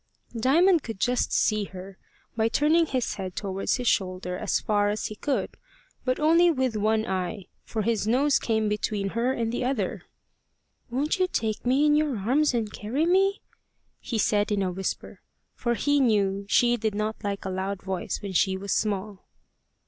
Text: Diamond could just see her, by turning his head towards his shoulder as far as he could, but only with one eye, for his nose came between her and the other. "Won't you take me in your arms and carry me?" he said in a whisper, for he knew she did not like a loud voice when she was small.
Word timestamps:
Diamond 0.35 0.81
could 0.81 0.99
just 0.99 1.31
see 1.31 1.65
her, 1.65 1.99
by 2.35 2.47
turning 2.47 2.87
his 2.87 3.13
head 3.13 3.35
towards 3.35 3.75
his 3.75 3.87
shoulder 3.87 4.35
as 4.35 4.59
far 4.59 4.89
as 4.89 5.05
he 5.05 5.15
could, 5.15 5.55
but 6.03 6.19
only 6.19 6.49
with 6.49 6.75
one 6.75 7.05
eye, 7.05 7.45
for 7.65 7.83
his 7.83 8.07
nose 8.07 8.39
came 8.39 8.67
between 8.67 9.09
her 9.09 9.31
and 9.31 9.51
the 9.51 9.63
other. 9.63 10.05
"Won't 10.89 11.19
you 11.19 11.27
take 11.27 11.67
me 11.67 11.85
in 11.85 11.95
your 11.95 12.17
arms 12.17 12.55
and 12.55 12.73
carry 12.73 13.05
me?" 13.05 13.43
he 13.99 14.17
said 14.17 14.51
in 14.51 14.63
a 14.63 14.71
whisper, 14.71 15.21
for 15.53 15.75
he 15.75 15.99
knew 15.99 16.47
she 16.49 16.77
did 16.77 16.95
not 16.95 17.23
like 17.23 17.45
a 17.45 17.51
loud 17.51 17.83
voice 17.83 18.23
when 18.23 18.33
she 18.33 18.57
was 18.57 18.71
small. 18.73 19.27